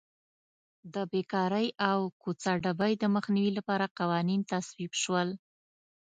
د 0.93 0.95
بېکارۍ 1.11 1.67
او 1.89 1.99
کوڅه 2.21 2.51
ډبۍ 2.63 2.93
د 2.97 3.03
مخنیوي 3.15 3.51
لپاره 3.59 3.85
قوانین 3.99 4.41
تصویب 4.51 4.91
شول. 5.01 5.29